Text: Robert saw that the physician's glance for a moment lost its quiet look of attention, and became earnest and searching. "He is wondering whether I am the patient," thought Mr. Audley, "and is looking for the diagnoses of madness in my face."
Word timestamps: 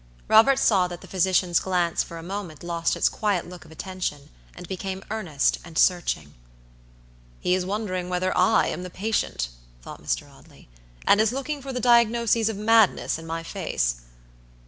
Robert 0.27 0.57
saw 0.57 0.87
that 0.87 1.01
the 1.01 1.07
physician's 1.07 1.59
glance 1.59 2.01
for 2.01 2.17
a 2.17 2.23
moment 2.23 2.63
lost 2.63 2.95
its 2.95 3.07
quiet 3.07 3.47
look 3.47 3.65
of 3.65 3.71
attention, 3.71 4.31
and 4.55 4.67
became 4.67 5.03
earnest 5.11 5.59
and 5.63 5.77
searching. 5.77 6.33
"He 7.39 7.53
is 7.53 7.67
wondering 7.67 8.09
whether 8.09 8.35
I 8.35 8.65
am 8.65 8.81
the 8.81 8.89
patient," 8.89 9.49
thought 9.83 10.01
Mr. 10.01 10.27
Audley, 10.27 10.69
"and 11.05 11.21
is 11.21 11.31
looking 11.31 11.61
for 11.61 11.71
the 11.71 11.79
diagnoses 11.79 12.49
of 12.49 12.57
madness 12.57 13.19
in 13.19 13.27
my 13.27 13.43
face." 13.43 14.01